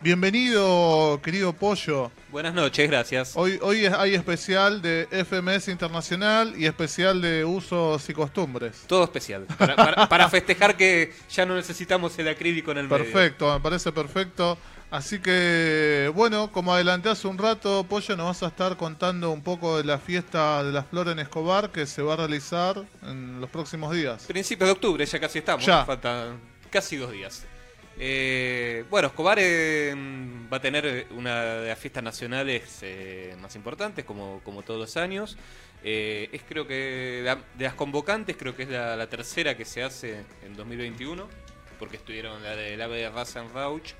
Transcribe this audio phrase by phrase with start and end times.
[0.00, 2.12] Bienvenido, querido Pollo.
[2.30, 3.32] Buenas noches, gracias.
[3.34, 8.84] Hoy, hoy hay especial de FMS Internacional y especial de usos y costumbres.
[8.86, 9.46] Todo especial.
[9.56, 13.02] Para, festejar que ya no necesitamos el acrílico en el medio.
[13.02, 14.56] Perfecto, me parece perfecto.
[14.92, 19.42] Así que, bueno, como adelanté hace un rato, Pollo, nos vas a estar contando un
[19.42, 23.40] poco de la fiesta de la flor en Escobar que se va a realizar en
[23.40, 24.26] los próximos días.
[24.26, 25.66] Principios de octubre, ya casi estamos.
[25.66, 25.84] Ya.
[25.84, 26.38] Faltan
[26.70, 27.44] casi dos días.
[28.00, 29.94] Eh, bueno, Escobar eh,
[30.52, 34.96] va a tener una de las fiestas nacionales eh, más importantes, como, como todos los
[34.96, 35.36] años.
[35.82, 40.54] es creo que de las convocantes, creo que es la, tercera que se hace en
[40.54, 41.28] 2021,
[41.78, 43.94] porque estuvieron la del ave de raza en Rauch.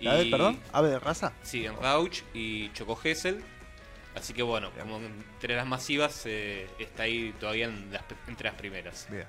[0.00, 0.60] ¿La de, perdón?
[0.72, 1.32] ¿Ave de raza?
[1.42, 3.42] Sí, en Rauch y Choco Gesell.
[4.14, 9.06] Así que bueno, como entre las masivas está ahí todavía entre las primeras.
[9.10, 9.26] Bien.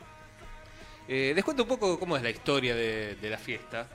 [1.08, 3.88] Eh, les cuento un poco cómo es la historia de, la fiesta,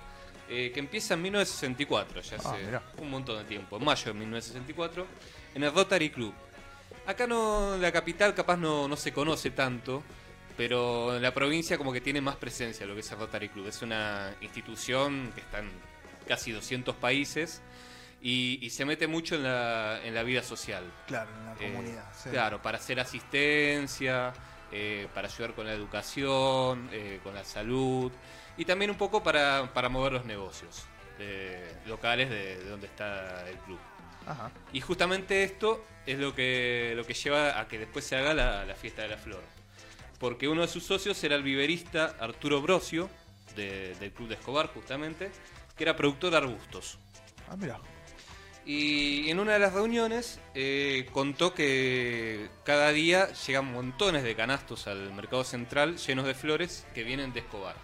[0.55, 4.19] eh, que empieza en 1964, ya ah, hace un montón de tiempo, en mayo de
[4.19, 5.07] 1964,
[5.55, 6.35] en el Rotary Club.
[7.07, 10.03] Acá no, la capital capaz no, no se conoce tanto,
[10.55, 13.67] pero en la provincia como que tiene más presencia lo que es el Rotary Club.
[13.67, 15.71] Es una institución que está en
[16.29, 17.63] casi 200 países
[18.21, 20.85] y, se mete mucho en la, en la vida social.
[21.07, 22.05] Claro, en la eh, comunidad.
[22.31, 24.35] Claro, para hacer asistencia,
[24.71, 28.13] eh, para ayudar con la educación, eh, con la salud
[28.57, 30.85] y también un poco para, mover los negocios
[31.87, 33.79] locales de, donde está el club.
[34.73, 38.75] Y justamente esto es lo que, lo que lleva a que después se haga la,
[38.75, 39.43] fiesta de la flor.
[40.19, 43.11] Porque uno de sus socios era el viverista Arturo Brosio,
[43.57, 45.31] del Club de Escobar justamente,
[45.77, 46.99] que era productor de arbustos.
[47.49, 47.81] Ah, mira.
[48.65, 54.87] Y en una de las reuniones eh, contó que cada día llegan montones de canastos
[54.87, 57.75] al mercado central llenos de flores que vienen de Escobar,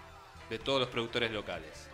[0.49, 1.89] de todos los productores locales.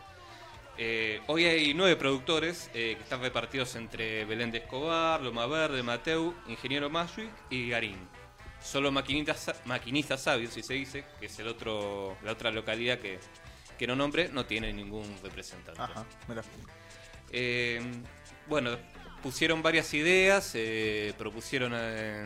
[0.76, 5.82] Eh, hoy hay nueve productores eh, que están repartidos entre Belén de Escobar, Loma Verde,
[5.82, 8.08] Mateu, Ingeniero Masui y Garín.
[8.60, 13.20] Solo maquinistas, maquinistas sabios, si se dice, que es el otro, la otra localidad que,
[13.78, 15.80] que no nombre, no tiene ningún representante.
[15.80, 16.42] Ajá, mira
[18.46, 18.76] bueno,
[19.22, 22.24] pusieron varias ideas, eh, propusieron eh,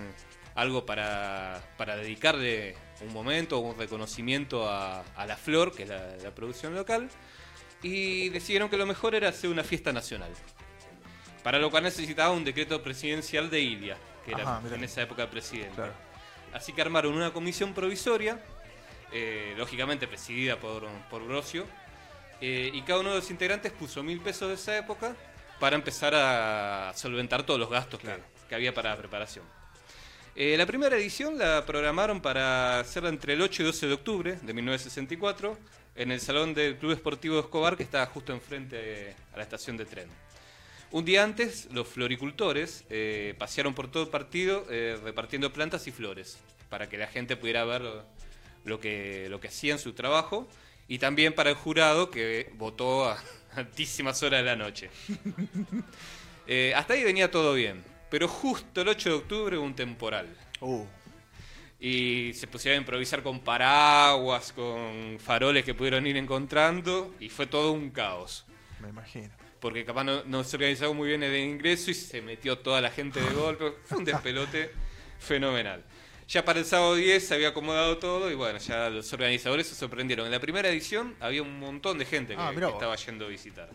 [0.55, 7.09] algo para, dedicarle un momento, un reconocimiento a, la flor, que es la, producción local,
[7.83, 10.31] y decidieron que lo mejor era hacer una fiesta nacional.
[11.43, 15.83] Para lo cual necesitaba un decreto presidencial de Ilia, que era en esa época presidente.
[16.53, 18.43] Así que armaron una comisión provisoria,
[19.13, 21.67] eh, lógicamente presidida por, por Grosio,
[22.41, 25.17] y cada uno de los integrantes puso mil pesos de esa época
[25.59, 29.45] para empezar a solventar todos los gastos que, había para la preparación.
[30.41, 34.39] Eh, la primera edición la programaron para hacerla entre el 8 y 12 de octubre
[34.41, 35.59] de 1964
[35.97, 39.85] en el salón del Club Esportivo Escobar que estaba justo enfrente a la estación de
[39.85, 40.07] tren.
[40.93, 45.91] Un día antes, los floricultores eh, pasearon por todo el partido eh, repartiendo plantas y
[45.91, 46.39] flores
[46.69, 47.83] para que la gente pudiera ver
[48.65, 50.47] lo, que, lo que hacían su trabajo
[50.87, 53.21] y también para el jurado que votó a,
[53.57, 54.89] altísimas horas de la noche.
[56.51, 57.85] Eh, hasta ahí venía todo bien.
[58.11, 60.29] Pero justo el 8 de octubre hubo un temporal.
[60.61, 60.85] Uh.
[61.81, 67.15] Y se pusieron a improvisar con paraguas, con faroles que pudieron ir encontrando.
[67.21, 68.45] Y fue todo un caos.
[68.81, 69.31] Me imagino.
[69.61, 73.21] Porque capaz no, se organizó muy bien el ingreso y se metió toda la gente
[73.21, 73.73] de golpe.
[73.85, 74.71] Fue un despelote
[75.19, 75.85] fenomenal.
[76.29, 79.75] Ya para el sábado 10 se había acomodado todo y bueno, ya los organizadores se
[79.75, 80.27] sorprendieron.
[80.27, 83.71] En la primera edición había un montón de gente que, ah, estaba yendo a visitar.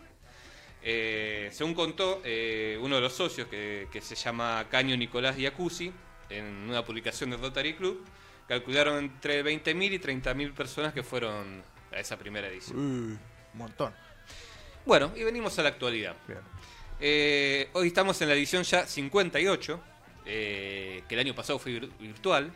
[0.86, 5.90] Eh, según contó eh, uno de los socios, que, se llama Caño Nicolás Diacusi,
[6.28, 8.04] en una publicación de Rotary Club,
[8.46, 12.78] calcularon entre 20.000 y 30.000 personas que fueron a esa primera edición.
[12.78, 13.18] un
[13.54, 13.94] montón.
[14.84, 16.14] Bueno, y venimos a la actualidad.
[17.00, 19.80] Eh, hoy estamos en la edición ya 58
[20.26, 22.52] eh, que el año pasado fue virtual.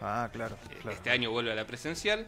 [0.00, 2.26] Ah, claro, eh, Este año vuelve a la presencial.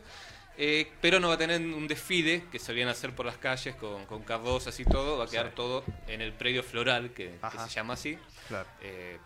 [0.56, 4.06] Eh, pero no va a tener un desfile que solían hacer por las calles con,
[4.06, 5.18] con carrozas y todo.
[5.18, 8.16] Va a quedar todo en el predio floral, que, se llama así.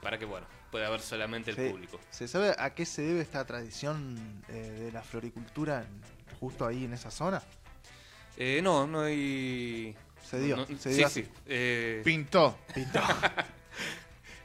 [0.01, 2.01] para que, bueno, pueda haber solamente el público.
[2.11, 5.87] ¿Se sabe a qué se debe esta tradición de la floricultura
[6.41, 7.43] justo ahí en esa zona?
[8.63, 9.95] no, no hay.
[10.25, 11.27] Se dio, se dio así.
[12.05, 12.59] Pintó.
[12.75, 13.01] Pintó.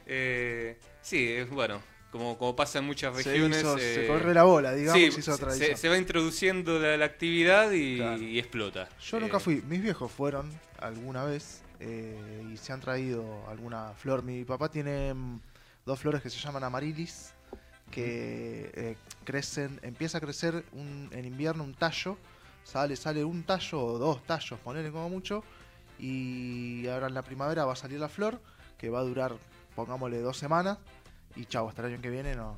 [1.04, 1.82] Sí, es bueno.
[2.14, 3.66] Como, como pasa en muchas regiones.
[3.76, 8.88] Se, eh, corre la bola, digamos, se, se, va introduciendo la, actividad y, explota.
[9.00, 9.62] Yo nunca eh, fui.
[9.62, 14.22] Mis viejos fueron alguna vez eh, y se han traído alguna flor.
[14.22, 15.40] Mi papá tiene mm,
[15.84, 17.32] dos flores que se llaman amarilis,
[17.90, 22.16] que crecen, empieza a crecer en invierno un tallo,
[22.62, 25.42] sale, sale un tallo o dos tallos, ponerle como mucho,
[25.98, 28.40] Y ahora en la primavera va a salir la flor,
[28.78, 29.32] que va a durar,
[29.74, 30.78] pongámosle, dos semanas.
[31.36, 32.52] Y chau, hasta el año que viene no.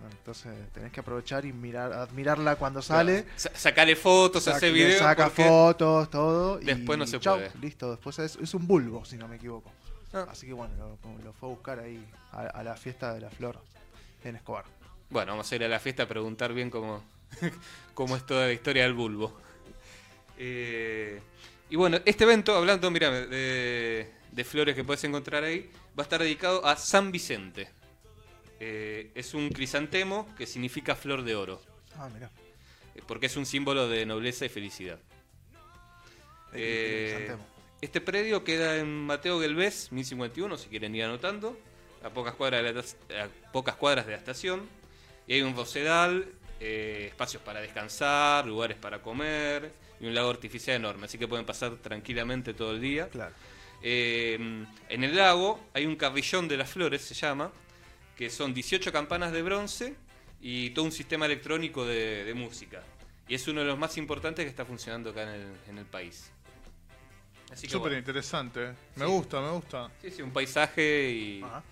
[0.00, 3.26] no, Entonces tenés que aprovechar y mirar, admirarla cuando sale.
[3.36, 4.98] Sa- Sacale fotos, hacer videos.
[5.00, 6.60] saca fotos, todo.
[6.60, 7.50] y después no se chau, puede.
[7.60, 9.70] Listo, después es, es un bulbo, si no me equivoco.
[10.12, 10.26] Ah.
[10.30, 13.30] Así que bueno, lo, lo fue a buscar ahí a, a la fiesta de la
[13.30, 13.58] flor
[14.22, 14.64] en Escobar.
[15.10, 17.02] Bueno, vamos a ir a la fiesta a preguntar bien cómo,
[17.94, 19.36] cómo es toda la historia del bulbo.
[20.38, 21.20] Eh,
[21.70, 26.02] y bueno, este evento, hablando, mira, de, de flores que puedes encontrar ahí, va a
[26.02, 27.70] estar dedicado a San Vicente.
[28.60, 31.60] Eh, es un crisantemo que significa flor de oro,
[31.96, 32.30] Ah, mira.
[32.94, 34.98] eh, porque es un símbolo de nobleza y felicidad.
[36.52, 37.36] Eh,
[37.80, 41.58] este predio queda en Mateo Gelbés, 1051, si quieren ir anotando,
[42.02, 44.68] a pocas cuadras de la, a pocas cuadras de la estación.
[45.26, 46.26] Y hay un rosedal,
[46.60, 51.46] eh, espacios para descansar, lugares para comer y un lago artificial enorme, así que pueden
[51.46, 53.08] pasar tranquilamente todo el día.
[53.08, 53.34] Claro.
[53.86, 54.34] Eh,
[54.88, 57.50] en el lago hay un carrillón de las flores, se llama,
[58.16, 59.94] que son 18 campanas de bronce
[60.40, 62.82] y todo un sistema electrónico de, de música.
[63.28, 65.84] Y es uno de los más importantes que está funcionando acá en el, en el
[65.84, 66.30] país.
[67.54, 67.98] Súper bueno.
[67.98, 68.72] interesante.
[68.96, 69.10] Me Sí.
[69.10, 69.90] gusta, me gusta.
[70.00, 71.62] Sí, sí, un paisaje y, Ajá.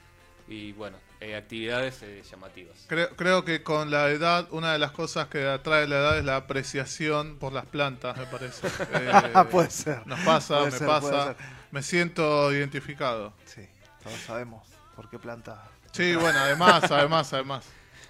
[0.48, 2.84] y bueno, eh, actividades eh, llamativas.
[2.88, 6.24] Creo, creo que con la edad, una de las cosas que atrae la edad es
[6.24, 8.68] la apreciación por las plantas, me parece.
[8.94, 10.06] Eh, puede ser.
[10.06, 11.36] Nos pasa, Puede me ser, puede pasa.
[11.72, 13.32] Me siento identificado.
[13.44, 13.62] Sí,
[14.04, 14.62] todos sabemos
[14.94, 15.68] por qué planta.
[15.90, 17.66] Sí, bueno, además, además, además.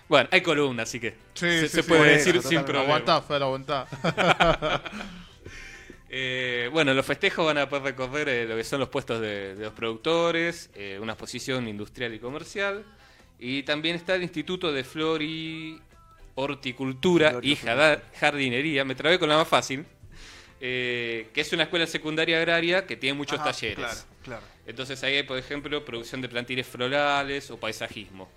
[0.08, 2.82] Bueno, hay columna, así que Sí, se, sí, se sí, puede sí, decir sin problema.
[2.82, 3.86] Aguantá, Fer, aguantá.
[6.14, 9.54] Eh, bueno, los festejos van a poder recorrer eh, lo que son los puestos de,
[9.54, 12.84] de los productores, eh, una exposición industrial y comercial,
[13.38, 15.80] y también está el Instituto de Flor y
[16.34, 19.86] Horticultura Flor y y Jardinería, me trabé con la más fácil,
[20.64, 23.76] eh, que es una escuela secundaria agraria que tiene muchos Ajá, talleres.
[23.76, 24.42] Claro, claro.
[24.64, 28.30] Entonces ahí hay, por ejemplo, producción de plantiles florales o paisajismo.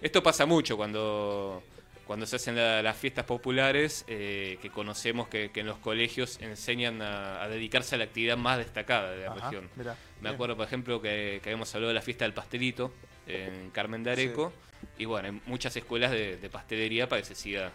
[0.00, 1.60] Esto pasa mucho cuando,
[2.06, 6.38] cuando se hacen la- las fiestas populares, eh, que conocemos que, que en los colegios
[6.40, 9.68] enseñan a, a dedicarse a la actividad más destacada de la Ajá, región.
[9.74, 10.34] mirá, Me bien.
[10.34, 12.94] acuerdo, por ejemplo, que, que habíamos hablado de la fiesta del pastelito
[13.26, 14.52] en Carmen de Areco.
[14.98, 17.72] Y bueno, hay muchas escuelas de, de pastelería para que se siga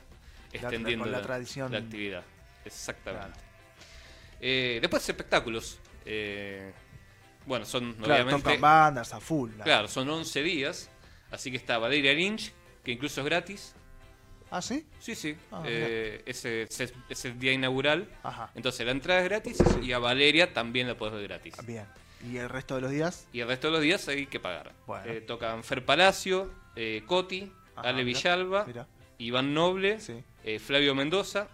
[0.54, 1.72] extendiendo la tradición.
[1.74, 2.24] la actividad.
[2.64, 3.40] Exactamente.
[4.42, 5.80] Eh, después espectáculos.
[6.06, 6.74] Eh,
[7.46, 8.42] bueno, son Claro, obviamente...
[8.44, 9.52] tocan bandas a full.
[9.58, 10.90] la- Claro, son 11 días.
[11.32, 12.52] Así que está Valeria Lynch,
[12.84, 13.74] que incluso es gratis.
[14.50, 14.86] ¿Ah, sí?
[15.00, 15.38] Sí, sí.
[15.52, 18.10] Ah, eh, ese, ese- es el día inaugural.
[18.24, 18.52] Ajá.
[18.56, 21.54] Entonces la entrada es gratis y a Valeria también la podés ver gratis.
[21.66, 21.86] Bien.
[22.30, 23.28] ¿Y el resto de los días?
[23.32, 24.74] Y el resto de los días hay que pagar.
[24.86, 25.06] Bueno.
[25.12, 28.66] Eh, tocan Fer Palacio, eh, Coti, Ajá, Ale mirá, Villalba.
[29.20, 30.22] Iván Noble, Sí.
[30.60, 31.48] Flavio Mendoza,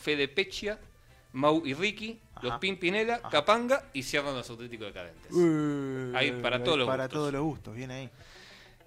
[0.00, 0.78] Fede Peccia,
[1.32, 2.46] Mau y Ricky, Ajá.
[2.46, 3.30] Los Pimpinela, Ajá.
[3.30, 5.32] Capanga y cierran los auténticos decadentes.
[6.14, 7.18] Hay para todos los Para gustos.
[7.18, 8.10] todos los gustos, viene ahí.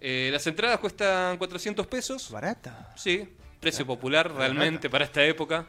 [0.01, 2.31] Eh, las entradas cuestan 400 pesos.
[2.31, 2.93] ¿Barata?
[2.95, 3.27] Sí,
[3.59, 5.65] precio popular realmente para esta época.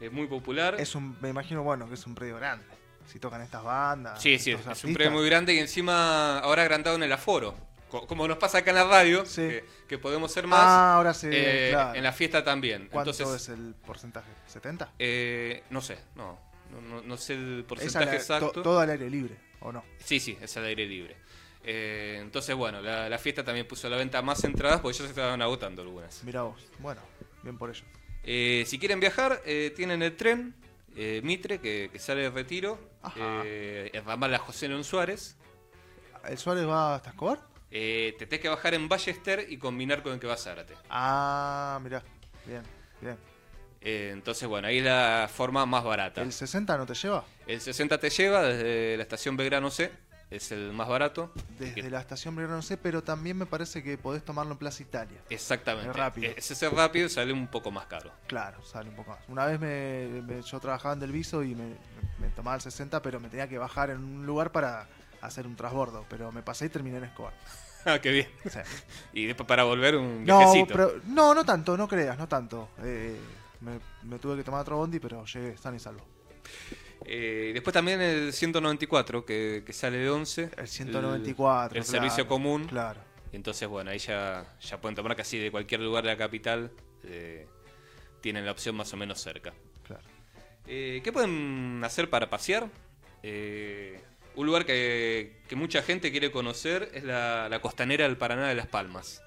[0.00, 0.76] Es muy popular.
[0.78, 2.64] Es un, me imagino, bueno, que es un predio grande.
[3.06, 4.20] Si tocan estas bandas.
[4.22, 7.54] sí, sí, es un premio muy grande y encima ahora agrandado en el aforo.
[7.90, 9.40] Co- Como nos pasa acá en la radio, Sí.
[9.48, 10.60] que, que podemos ser más.
[10.62, 11.94] Ah, ahora sí, eh, claro.
[11.96, 12.88] En la fiesta también.
[12.92, 14.28] ¿Cuánto Entonces, es el porcentaje?
[14.52, 14.88] ¿70?
[14.98, 16.38] eh, no sé, no,
[16.70, 18.62] no, no- no sé el porcentaje to- exacto.
[18.62, 19.84] todo al aire libre, ¿o no?
[19.98, 21.16] Sí, sí, es al aire libre.
[21.64, 25.04] Eh, entonces, bueno, la, la fiesta también puso a la venta más entradas porque ya
[25.04, 26.22] se estaban agotando algunas.
[26.24, 26.62] Mira vos.
[26.78, 27.00] Bueno,
[27.42, 27.84] bien por ello.
[28.24, 30.54] Eh, si quieren viajar, eh, tienen el tren
[31.22, 32.78] Mitre que, que sale de retiro.
[33.44, 35.36] El ramal a José León Suárez.
[36.28, 37.40] ¿El Suárez va hasta Escobar?
[37.70, 40.74] Eh, te tenés que bajar en Ballester y combinar con el que va a Zárate.
[40.90, 42.02] Ah, mirá.
[42.46, 42.62] Bien,
[43.00, 43.16] bien.
[43.80, 46.22] Eh, entonces, bueno, ahí es la forma más barata.
[46.22, 47.24] ¿El 60 no te lleva?
[47.46, 49.90] El 60 te lleva desde la estación Belgrano C,
[50.30, 51.32] es el más barato.
[51.58, 54.58] Desde Que- la estación Belgrano no sé, pero también me parece que podés tomarlo en
[54.58, 55.18] Plaza Italia.
[55.30, 55.90] Exactamente.
[55.90, 56.32] Es rápido.
[56.36, 58.10] Ese es rápido sale un poco más caro.
[58.26, 59.20] Claro, sale un poco más.
[59.28, 61.74] Una vez me, me- yo trabajaba en Del Viso y me,
[62.18, 64.86] me tomaba el 60, pero me tenía que bajar en un lugar para
[65.20, 66.04] hacer un transbordo.
[66.10, 67.32] Pero me pasé y terminé en Escobar.
[67.86, 68.28] ah, qué bien.
[69.12, 70.74] Y después para volver un no, viajecito.
[70.74, 72.70] pero- no, no tanto, no creas, no tanto.
[72.82, 73.16] Eh,
[73.60, 76.04] me, me tuve que tomar otro bondi, pero llegué sano y salvo.
[77.04, 80.50] Eh, después también el 194, que, que sale de 11.
[80.56, 81.78] El 194.
[81.78, 82.64] El, claro, servicio común.
[82.66, 83.00] Claro.
[83.32, 86.70] Y entonces, bueno, ahí ya, ya pueden tomar casi de cualquier lugar de la capital.
[87.04, 87.46] eh,
[88.20, 89.54] tienen la opción más o menos cerca.
[89.86, 90.02] Claro.
[90.66, 92.68] Eh, ¿Qué pueden hacer para pasear?
[93.22, 94.02] Eh,
[94.34, 98.56] un lugar que, que mucha gente quiere conocer es la, la costanera del Paraná de
[98.56, 99.22] Las Palmas.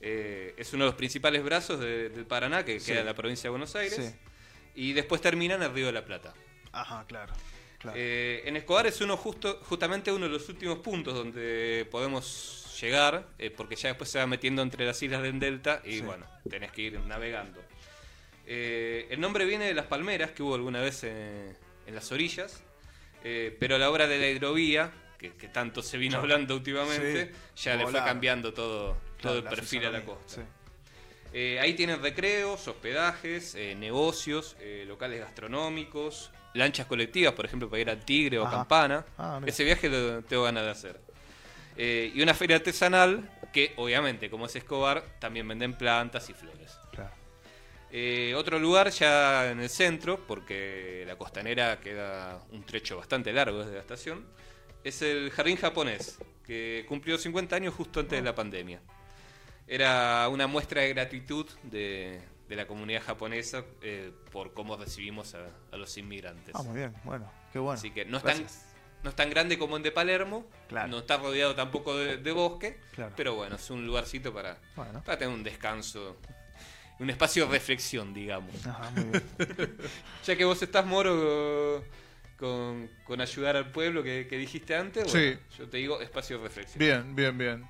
[0.00, 2.92] Eh, es uno de los principales brazos de- del Paraná que Sí.
[2.92, 3.96] queda en la provincia de Buenos Aires.
[3.96, 4.30] Sí.
[4.74, 6.34] Y después termina en el Río de la Plata.
[6.72, 7.32] Ajá, claro.
[7.78, 7.96] Claro.
[8.00, 13.26] Eh, en Escobar es uno justo, justamente uno de los últimos puntos donde podemos llegar,
[13.38, 16.00] eh, porque ya después se va metiendo entre las islas del Delta y Sí.
[16.02, 17.60] bueno, tenés que ir navegando.
[18.46, 22.62] El nombre viene de las palmeras que hubo alguna vez en, en las orillas,
[23.22, 27.64] pero a la hora de la hidrovía, que, que tanto se vino hablando últimamente, Sí,
[27.64, 30.36] ya le fue cambiando todo, todo Claro, el la perfil a la costa.
[30.36, 30.40] sí.
[31.34, 37.82] Eh, ahí tienen recreos, hospedajes, eh, negocios, eh, locales gastronómicos, lanchas colectivas, por ejemplo, para
[37.82, 38.58] ir al Tigre o Ajá.
[38.58, 39.04] Campana.
[39.18, 39.38] Ah.
[39.44, 41.00] Ese viaje lo tengo ganas de hacer.
[41.76, 46.78] Eh, y una feria artesanal que, obviamente, como es Escobar, también venden plantas y flores.
[46.92, 47.10] Claro.
[47.90, 53.58] Eh, otro lugar ya en el centro, porque la costanera queda un trecho bastante largo
[53.60, 54.24] desde la estación,
[54.84, 58.80] es el Jardín Japonés, que cumplió 50 años justo antes de la pandemia.
[59.66, 65.46] Era una muestra de gratitud de, de la comunidad japonesa eh, por cómo recibimos a,
[65.72, 66.54] a los inmigrantes.
[66.54, 66.94] Ah, muy bien.
[67.04, 67.78] Bueno, qué bueno.
[67.78, 68.46] Así que no es, tan,
[69.02, 70.88] no es tan grande como el de Palermo, Claro.
[70.88, 73.12] no está rodeado tampoco de, de bosque, Claro.
[73.14, 75.02] pero bueno, es un lugarcito para, Bueno.
[75.04, 76.16] para tener un descanso,
[76.98, 78.66] un espacio de reflexión, digamos.
[78.66, 79.22] Ajá, muy bien.
[80.24, 81.84] Ya que vos estás, Moro,
[82.38, 85.56] con, con ayudar al pueblo que, que dijiste antes, bueno, Sí.
[85.58, 86.78] yo te digo espacio de reflexión.
[86.78, 87.68] Bien, bien, bien.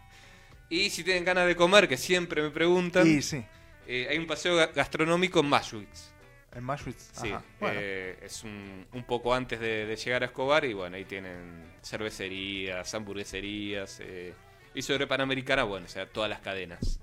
[0.69, 3.43] Y si tienen ganas de comer, que siempre me preguntan, Y sí,
[3.87, 6.11] eh, hay un paseo ga- gastronómico en Mashwitz.
[6.55, 7.11] en Mashwitz.
[7.15, 7.43] Sí, Ajá.
[7.61, 11.05] Bueno, eh, es un, un poco antes de, de llegar a Escobar y bueno, ahí
[11.07, 14.35] tienen cervecerías, hamburgueserías eh,
[14.75, 17.01] y sobre Panamericana, bueno, o sea, todas las cadenas.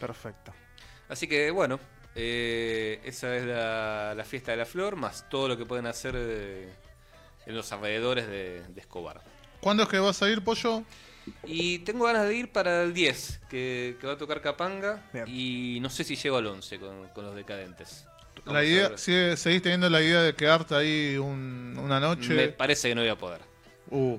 [0.00, 0.52] perfecto.
[1.08, 1.78] Así que bueno,
[2.16, 6.14] eh, esa es la, la fiesta de la flor, más todo lo que pueden hacer
[7.48, 9.20] en los alrededores de, de Escobar.
[9.60, 10.84] ¿Cuándo es que vas a ir, Pollo?
[11.44, 15.24] Y tengo ganas de ir para el 10, que, que va a tocar Capanga, Bien.
[15.26, 18.06] y no sé si llego al 11 con, con los decadentes.
[18.44, 22.32] Vamos La idea, ¿Seguís teniendo la idea de quedarte ahí un- una noche?
[22.34, 23.40] Me parece que no voy a poder.
[23.90, 24.18] Uh,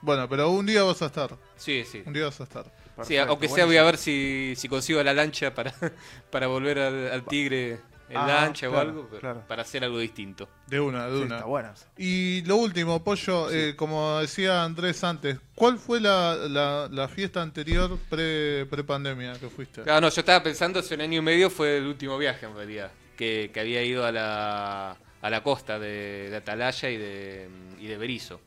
[0.00, 1.38] bueno, pero un día vas a estar.
[1.56, 2.02] Sí, sí.
[2.04, 2.64] Un día vas a estar.
[2.64, 5.72] Sí, Perfecto, aunque sea voy a ver si, si consigo la lancha para,
[6.30, 7.80] para volver al, al Tigre
[8.12, 9.42] en Ah, lancha o algo, pero claro.
[9.48, 10.48] para hacer algo distinto.
[10.66, 11.34] De una, de Sí, una.
[11.36, 11.72] está buena.
[11.72, 11.88] esa.
[11.98, 17.42] Y lo último, Pollo, eh, como decía Andrés antes, ¿cuál fue la, la, la fiesta
[17.42, 19.82] anterior pre, pre-pandemia que fuiste?
[19.82, 22.54] Claro, no, yo estaba pensando, hace un año y medio fue el último viaje en
[22.54, 27.48] realidad, que, que había ido a la, a la costa de, de Atalaya y de,
[27.80, 28.40] y de Berizo.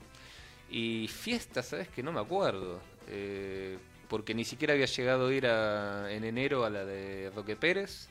[0.70, 1.88] Y fiesta, ¿sabes?
[1.90, 2.80] Que no me acuerdo.
[3.10, 7.56] eh, porque ni siquiera había llegado a ir a- en enero a la de Roque
[7.56, 8.08] Pérez.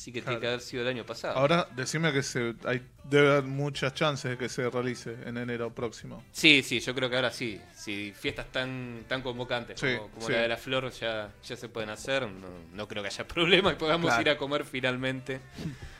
[0.00, 0.40] Así que tiene Claro.
[0.40, 1.36] que haber sido el año pasado.
[1.38, 5.74] Ahora, decime que se, hay, debe haber muchas chances de que se realice en enero
[5.74, 6.24] próximo.
[6.32, 7.60] Sí, sí, yo creo que ahora sí.
[7.76, 10.32] Si fiestas tan, tan convocantes Sí, como, como sí.
[10.32, 13.72] la de la flor ya, ya se pueden hacer, no, no creo que haya problema
[13.72, 14.22] y podamos Claro.
[14.22, 15.38] ir a comer finalmente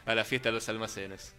[0.07, 1.35] a la fiesta de los almacenes.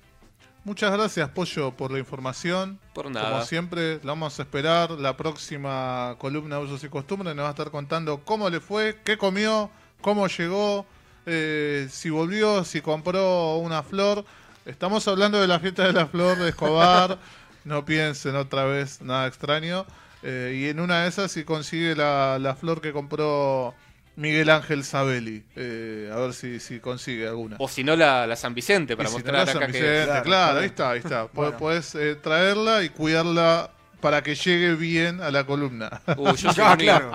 [0.63, 2.79] Muchas gracias, Pollo, por la información.
[2.93, 3.31] Por nada.
[3.31, 4.91] Como siempre, la vamos a esperar.
[4.91, 8.99] La próxima columna de Usos y Costumbres nos va a estar contando cómo le fue,
[9.03, 10.85] qué comió, cómo llegó,
[11.25, 14.25] eh, si volvió, si compró una flor.
[14.65, 17.17] Estamos hablando de la fiesta de la flor de Escobar.
[17.63, 19.85] no piensen otra vez nada extraño.
[20.23, 23.73] Eh, y en una de esas, si consigue la, la flor que compró
[24.15, 25.43] Miguel Ángel Sabelli.
[25.55, 27.55] Eh, a ver si, si consigue alguna.
[27.59, 29.71] O si no, la, la San Vicente, para Y si no mostrar la San acá
[29.71, 29.81] que...
[29.81, 31.27] Vicente, Claro, ahí está, ahí está.
[31.33, 31.57] Bueno.
[31.57, 36.01] Puedes eh, traerla y cuidarla para que llegue bien a la columna.
[36.17, 37.11] Uh, yo soy Ah, claro.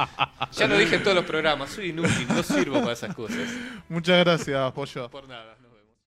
[0.52, 3.38] Ya lo dije en todos los programas, soy inútil, no sirvo para esas cosas.
[3.88, 5.10] Muchas gracias, Pollo.
[5.10, 5.55] Por nada.